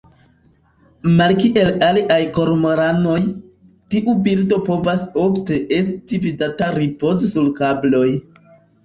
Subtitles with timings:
[1.17, 3.17] Malkiel aliaj kormoranoj,
[3.95, 8.09] tiu birdo povas ofte esti vidata ripoze sur kabloj.